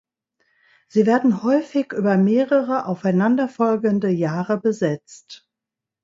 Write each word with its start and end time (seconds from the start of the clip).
Sie 0.87 1.05
werden 1.05 1.43
häufig 1.43 1.91
über 1.93 2.17
mehrere, 2.17 2.87
aufeinanderfolgende 2.87 4.09
Jahre 4.09 4.59
besetzt. 4.59 5.47